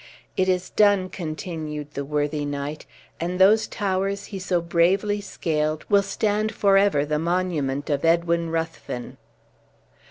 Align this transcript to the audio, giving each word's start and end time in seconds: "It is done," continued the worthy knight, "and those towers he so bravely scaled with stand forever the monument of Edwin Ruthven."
"It 0.35 0.49
is 0.49 0.71
done," 0.71 1.09
continued 1.09 1.91
the 1.91 2.03
worthy 2.03 2.43
knight, 2.43 2.87
"and 3.19 3.37
those 3.37 3.67
towers 3.67 4.25
he 4.33 4.39
so 4.39 4.59
bravely 4.59 5.21
scaled 5.21 5.85
with 5.89 6.05
stand 6.05 6.51
forever 6.55 7.05
the 7.05 7.19
monument 7.19 7.87
of 7.91 8.03
Edwin 8.03 8.49
Ruthven." 8.49 9.17